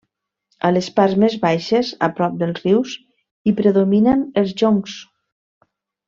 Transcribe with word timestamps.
A 0.69 0.69
les 0.77 0.87
parts 0.99 1.17
més 1.23 1.33
baixes 1.43 1.91
a 2.07 2.09
prop 2.21 2.39
dels 2.41 2.63
rius 2.63 2.95
hi 3.45 3.53
predominen 3.63 4.23
els 4.43 4.55
joncs. 4.63 4.97